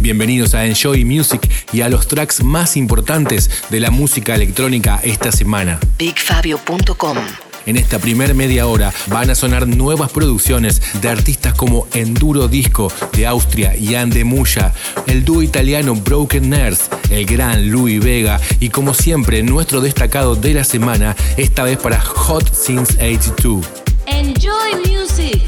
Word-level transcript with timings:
Bienvenidos 0.00 0.54
a 0.54 0.64
Enjoy 0.64 1.04
Music 1.04 1.50
y 1.72 1.80
a 1.80 1.88
los 1.88 2.06
tracks 2.06 2.42
más 2.44 2.76
importantes 2.76 3.50
de 3.68 3.80
la 3.80 3.90
música 3.90 4.34
electrónica 4.34 5.00
esta 5.02 5.32
semana. 5.32 5.80
BigFabio.com. 5.98 7.18
En 7.66 7.76
esta 7.76 7.98
primer 7.98 8.34
media 8.34 8.66
hora 8.66 8.92
van 9.08 9.28
a 9.28 9.34
sonar 9.34 9.66
nuevas 9.66 10.10
producciones 10.10 10.80
de 11.02 11.08
artistas 11.08 11.52
como 11.54 11.86
Enduro 11.92 12.48
Disco 12.48 12.90
de 13.12 13.26
Austria 13.26 13.76
y 13.76 13.94
Andemuya, 13.94 14.72
el 15.06 15.24
dúo 15.24 15.42
italiano 15.42 15.94
Broken 15.94 16.48
Nurse, 16.48 16.84
el 17.10 17.26
gran 17.26 17.70
Louis 17.70 18.02
Vega 18.02 18.40
y 18.60 18.70
como 18.70 18.94
siempre 18.94 19.42
nuestro 19.42 19.80
destacado 19.80 20.34
de 20.34 20.54
la 20.54 20.64
semana, 20.64 21.14
esta 21.36 21.64
vez 21.64 21.76
para 21.76 22.00
Hot 22.00 22.54
Since 22.54 22.94
82. 23.04 23.66
Enjoy 24.06 24.72
music. 24.86 25.47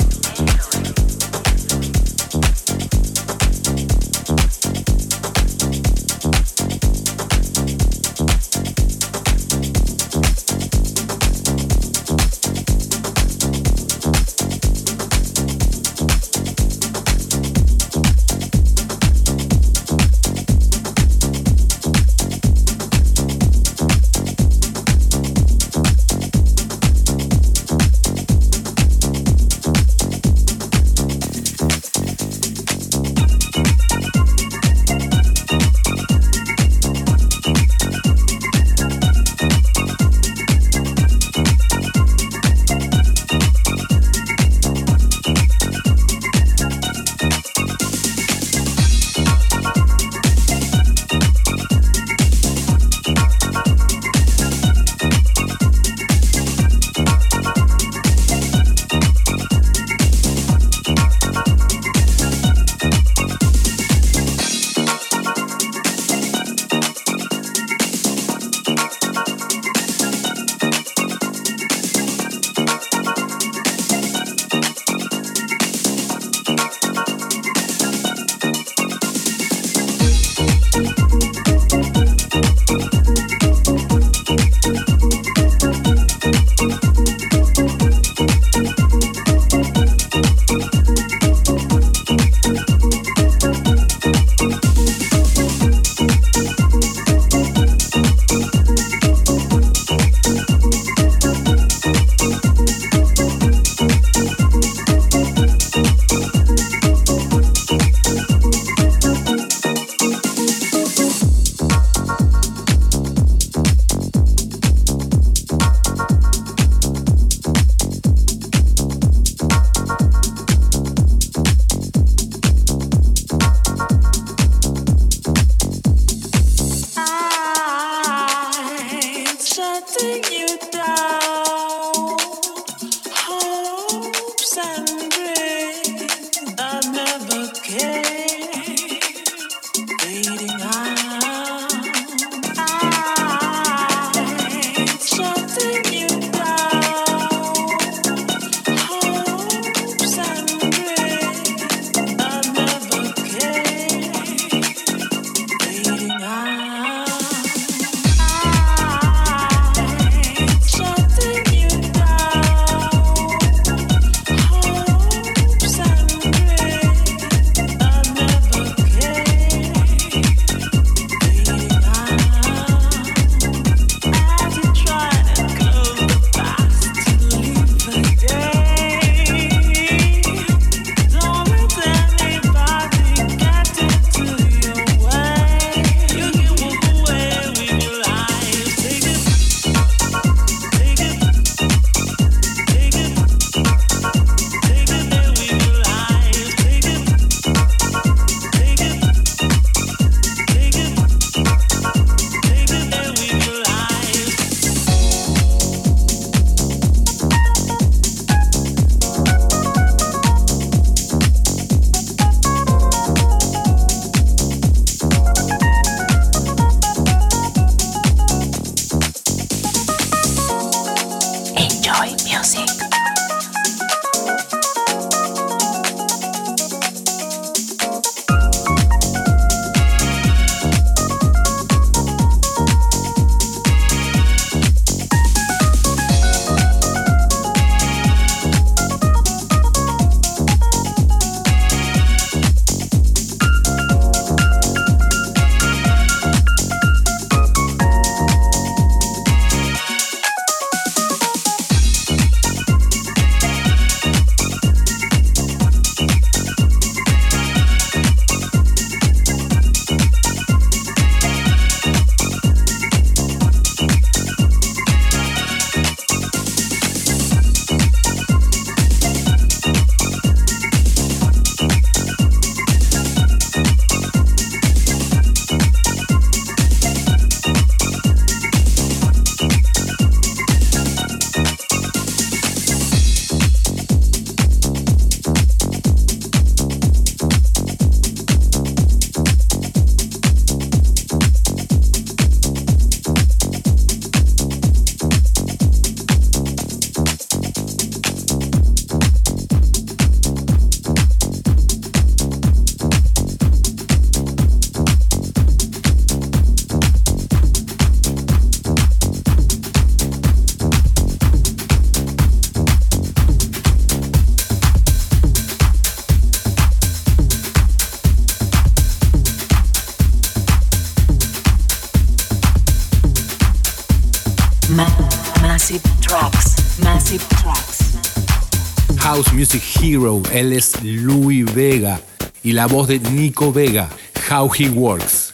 House 329.13 329.33
Music 329.33 329.61
Hero, 329.81 330.21
él 330.31 330.53
es 330.53 330.81
Louis 330.83 331.43
Vega 331.43 331.99
y 332.43 332.53
la 332.53 332.65
voz 332.65 332.87
de 332.87 332.97
Nico 332.97 333.51
Vega, 333.51 333.89
How 334.29 334.49
He 334.57 334.69
Works. 334.69 335.33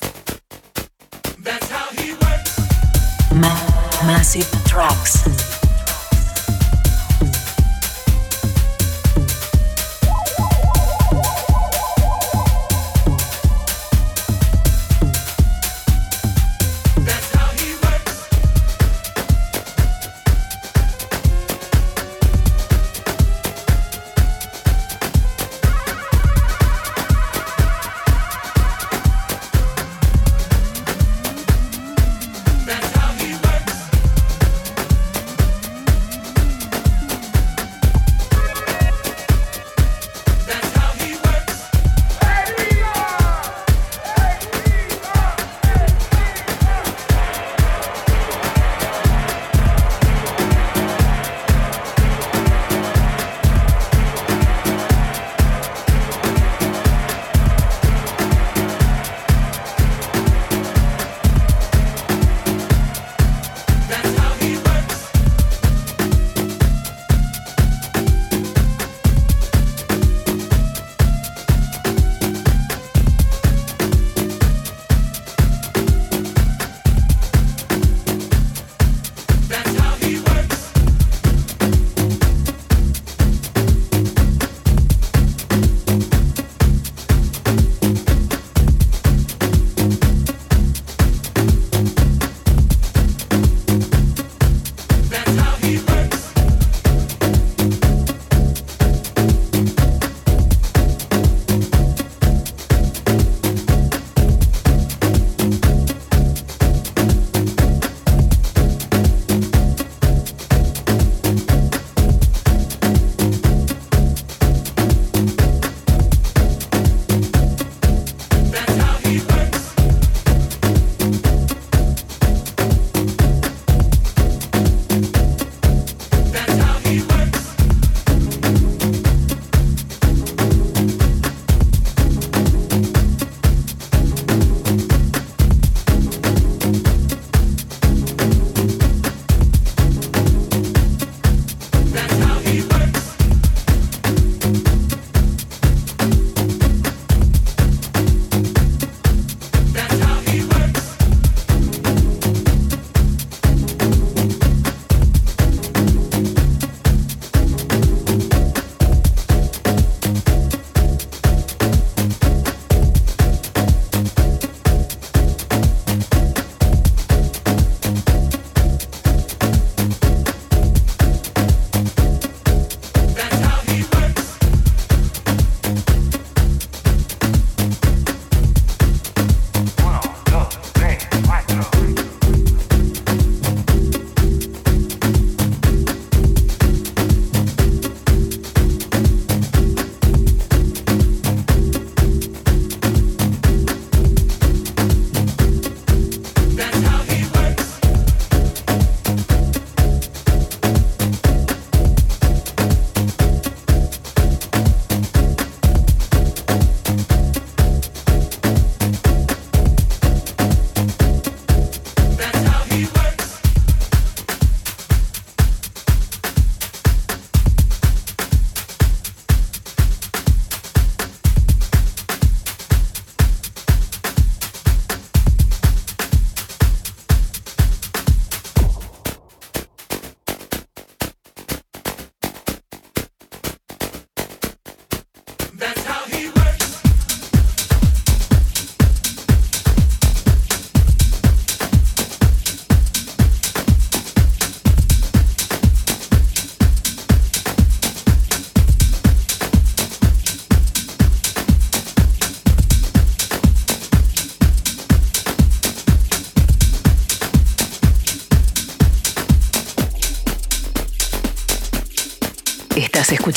massive 4.04 4.48
Tracks. 4.66 5.57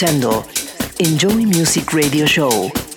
Escuchando 0.01 0.47
Enjoy 0.99 1.45
Music 1.45 1.93
Radio 1.93 2.27
Show. 2.27 2.90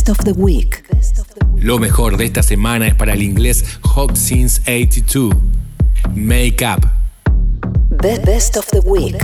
Best 0.00 0.08
of 0.08 0.24
the 0.24 0.32
Week. 0.32 0.82
Lo 1.58 1.78
mejor 1.78 2.16
de 2.16 2.24
esta 2.24 2.42
semana 2.42 2.86
es 2.86 2.94
para 2.94 3.12
el 3.12 3.20
inglés 3.20 3.62
Hot 3.82 4.16
Since 4.16 4.62
82. 4.62 5.34
Make 6.14 6.64
Up. 6.64 6.86
Best 8.00 8.56
of 8.56 8.66
the 8.70 8.80
Week. 8.80 9.14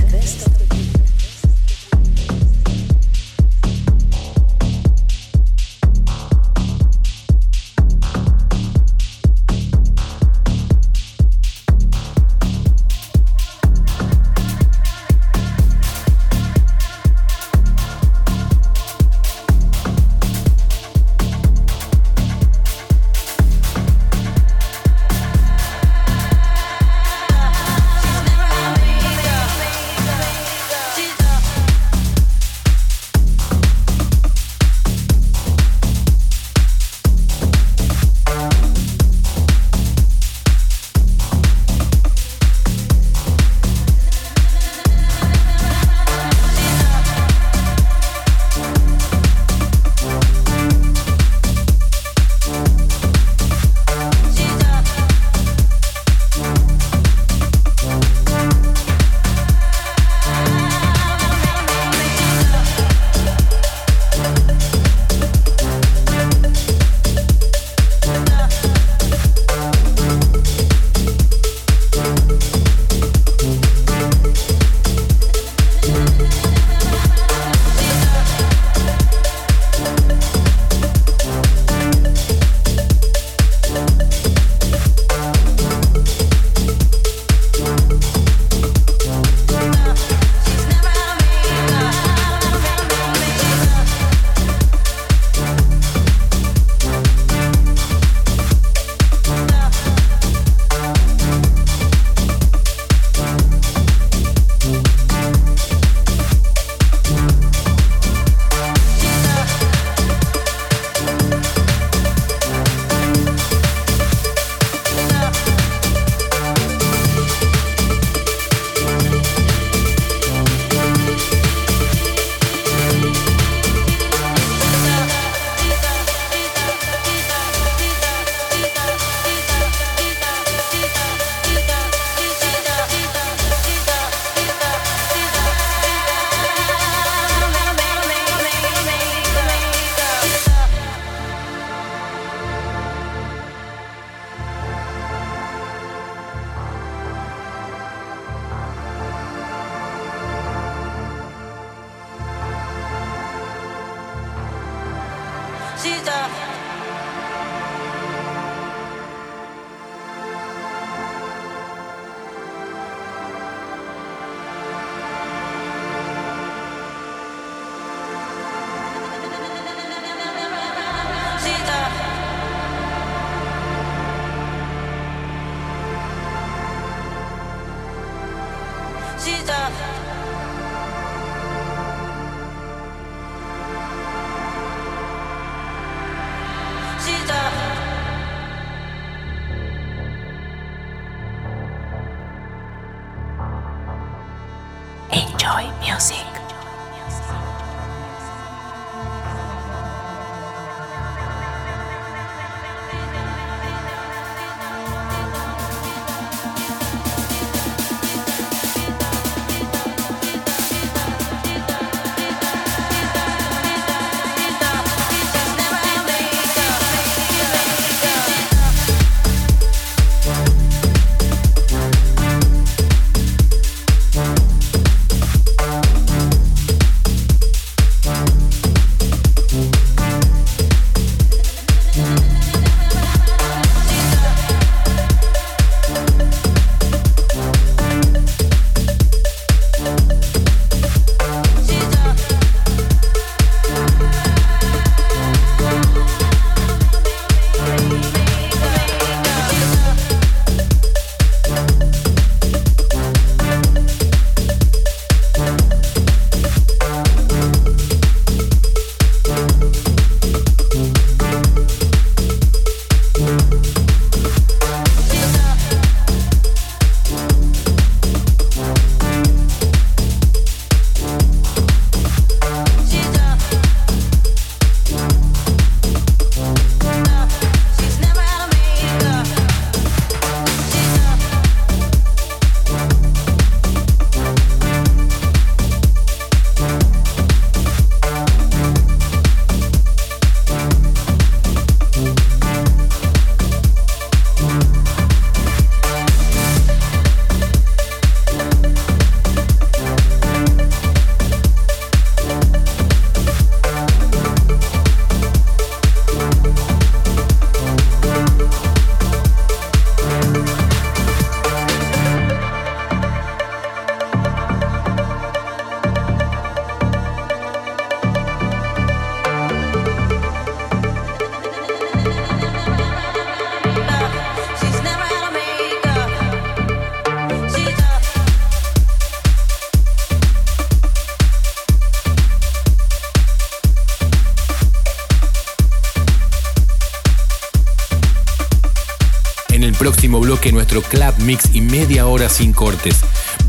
Club 340.82 341.14
mix 341.18 341.54
y 341.54 341.60
media 341.60 342.06
hora 342.06 342.28
sin 342.28 342.52
cortes. 342.52 342.96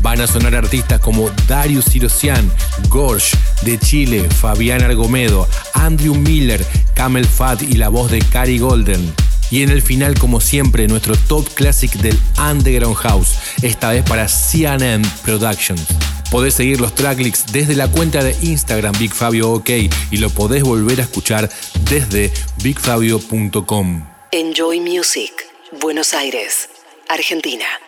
Van 0.00 0.20
a 0.20 0.26
sonar 0.26 0.54
artistas 0.54 1.00
como 1.00 1.30
Darius 1.46 1.86
Sirosian, 1.86 2.50
Gorsh 2.88 3.34
de 3.62 3.78
Chile, 3.78 4.28
Fabián 4.28 4.82
Argomedo, 4.82 5.48
Andrew 5.74 6.14
Miller, 6.14 6.64
Camel 6.94 7.26
Fat 7.26 7.62
y 7.62 7.74
la 7.74 7.88
voz 7.88 8.10
de 8.10 8.20
Cary 8.20 8.58
Golden. 8.58 9.12
Y 9.50 9.62
en 9.62 9.70
el 9.70 9.82
final, 9.82 10.18
como 10.18 10.40
siempre, 10.40 10.86
nuestro 10.88 11.16
top 11.16 11.48
classic 11.54 11.92
del 11.94 12.18
Underground 12.38 12.96
House, 12.96 13.34
esta 13.62 13.90
vez 13.90 14.04
para 14.04 14.28
CNN 14.28 15.06
Productions. 15.24 15.86
Podés 16.30 16.54
seguir 16.54 16.80
los 16.80 16.94
tracklicks 16.94 17.46
desde 17.52 17.74
la 17.74 17.88
cuenta 17.88 18.22
de 18.22 18.36
Instagram 18.42 18.92
BigFabioOK 18.98 19.70
y 20.10 20.16
lo 20.18 20.28
podés 20.28 20.62
volver 20.62 21.00
a 21.00 21.04
escuchar 21.04 21.48
desde 21.88 22.30
bigfabio.com. 22.62 24.04
Enjoy 24.32 24.80
Music, 24.80 25.32
Buenos 25.80 26.12
Aires, 26.12 26.68
Argentina. 27.08 27.87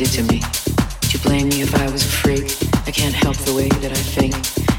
Did 0.00 0.12
to 0.12 0.22
me. 0.32 0.40
Would 1.02 1.12
you 1.12 1.20
blame 1.20 1.48
me 1.50 1.60
if 1.60 1.74
I 1.74 1.84
was 1.90 2.02
a 2.02 2.08
freak? 2.08 2.56
I 2.88 2.90
can't 2.90 3.14
help 3.14 3.36
the 3.44 3.54
way 3.54 3.68
that 3.84 3.92
I 3.92 4.02
think. 4.16 4.32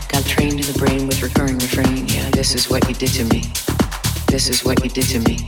Got 0.07 0.26
trained 0.26 0.59
in 0.59 0.65
the 0.65 0.80
brain 0.80 1.05
with 1.05 1.22
recurring 1.22 1.59
refrain. 1.59 2.07
Yeah, 2.07 2.28
this 2.32 2.55
is 2.55 2.72
what 2.72 2.89
you 2.89 2.95
did 2.95 3.13
to 3.19 3.26
me. 3.26 3.41
This 4.26 4.49
is 4.49 4.65
what 4.65 4.84
you 4.84 4.89
did 4.89 5.05
to 5.13 5.19
me. 5.19 5.47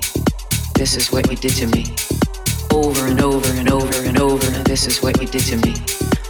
This 0.75 0.95
is 0.95 1.11
what 1.11 1.27
you 1.31 1.37
did 1.37 1.55
to 1.57 1.65
me. 1.65 1.85
Over 2.69 3.07
and 3.07 3.19
over 3.19 3.49
and 3.57 3.71
over 3.71 3.97
and 4.05 4.19
over. 4.19 4.45
This 4.61 4.85
is 4.85 5.01
what 5.01 5.19
you 5.19 5.25
did 5.27 5.45
to 5.49 5.57
me. 5.57 5.73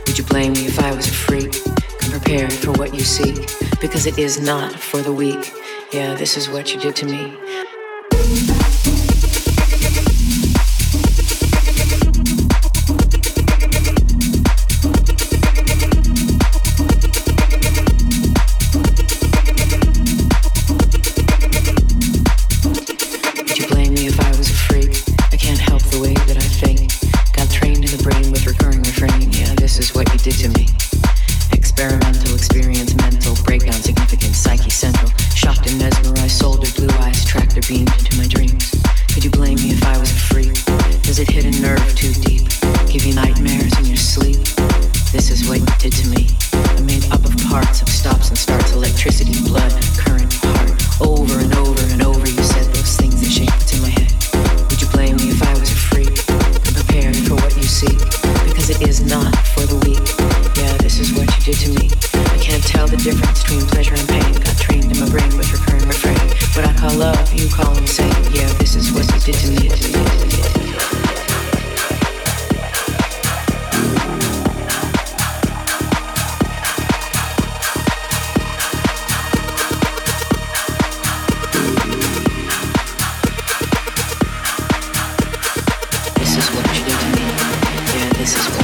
Would 0.08 0.18
you 0.18 0.24
blame 0.24 0.54
me 0.54 0.68
if 0.68 0.80
I 0.80 0.96
was 0.96 1.08
a 1.10 1.12
freak? 1.12 1.52
Come 2.00 2.12
prepared 2.12 2.54
for 2.54 2.72
what 2.72 2.94
you 2.94 3.02
seek. 3.02 3.36
Because 3.82 4.06
it 4.06 4.18
is 4.18 4.40
not 4.40 4.72
for 4.72 5.02
the 5.02 5.12
weak. 5.12 5.52
Yeah, 5.92 6.14
this 6.16 6.38
is 6.38 6.48
what 6.48 6.74
you 6.74 6.80
did 6.80 6.96
to 6.96 7.06
me. 7.06 7.43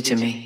final 0.00 0.41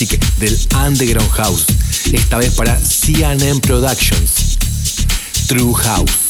classic 0.00 0.36
del 0.38 0.58
Underground 0.86 1.30
House. 1.32 1.66
Esta 2.12 2.38
vez 2.38 2.54
para 2.54 2.78
CNN 2.78 3.60
Productions. 3.60 4.56
True 5.46 5.74
House. 5.74 6.29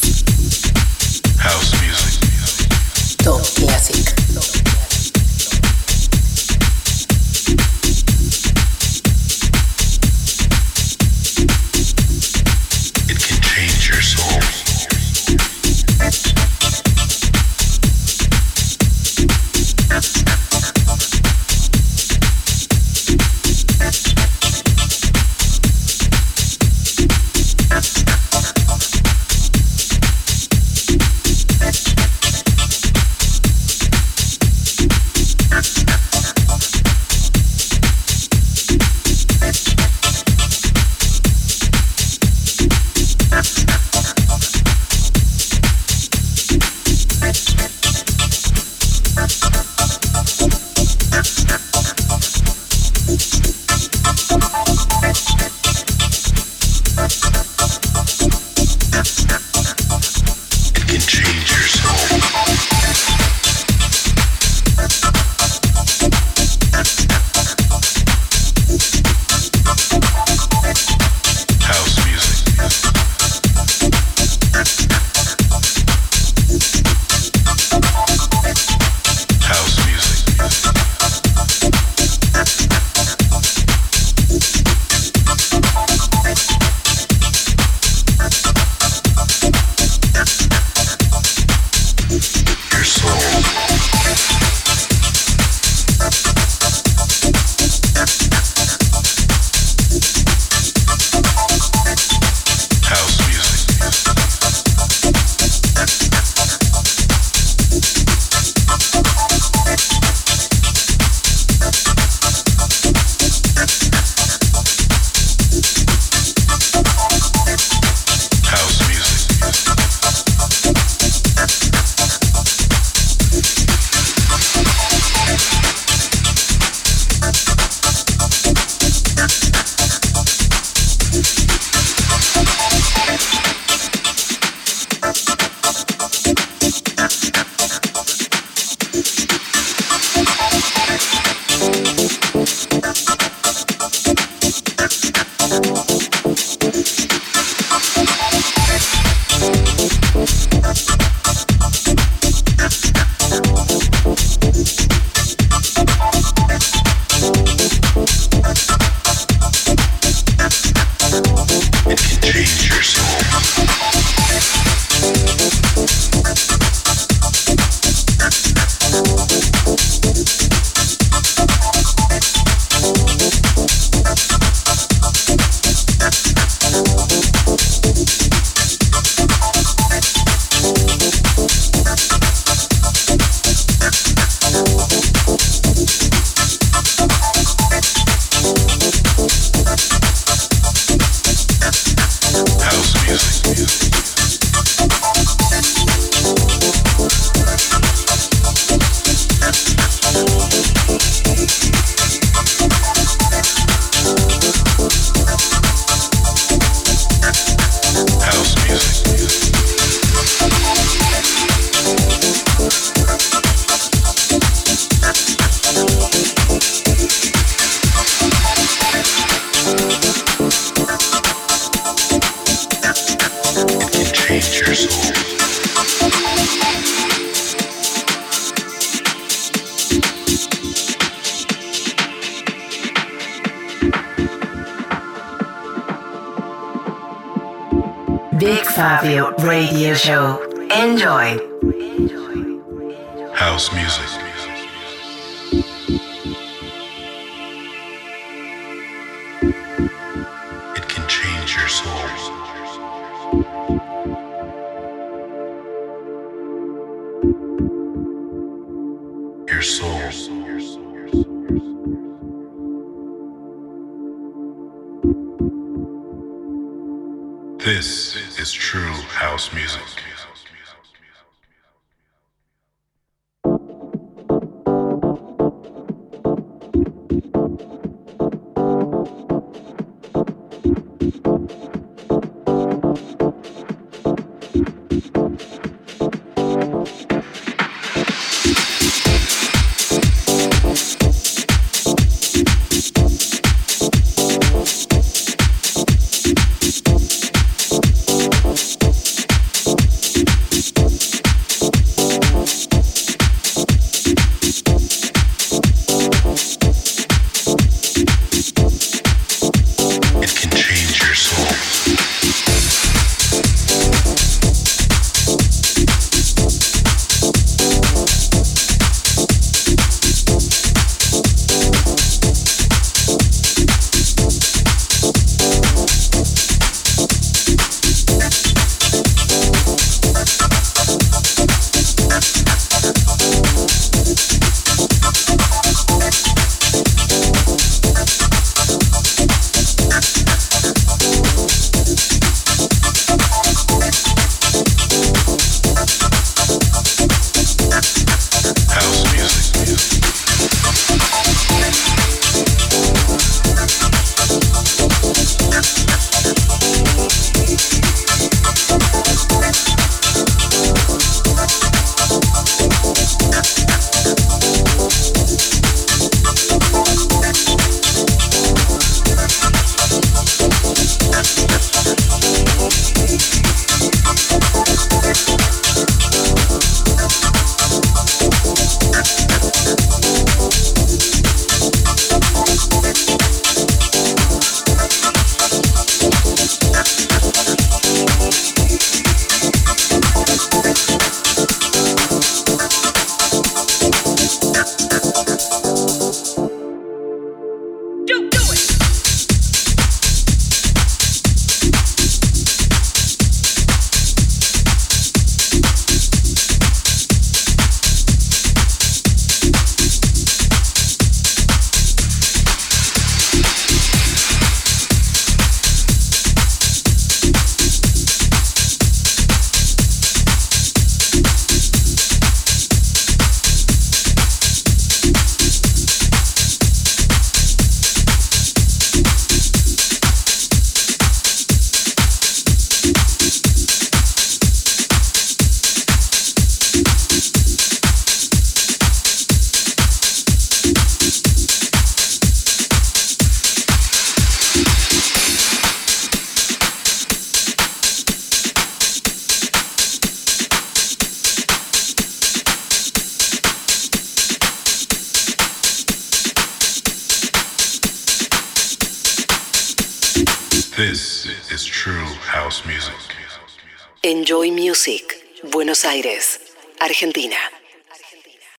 house 269.21 269.53
music. 269.53 270.10